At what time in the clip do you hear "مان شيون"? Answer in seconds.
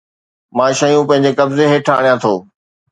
0.57-1.05